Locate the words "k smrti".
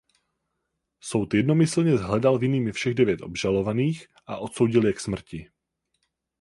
4.93-5.49